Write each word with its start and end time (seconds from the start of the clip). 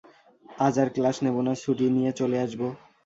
আজ 0.59 0.75
আর 0.81 0.89
ক্লাস 0.95 1.17
নেব 1.25 1.35
না, 1.47 1.53
ছুটি 1.61 1.85
নিয়ে 1.95 2.11
চলে 2.19 2.37
আসব। 2.45 2.61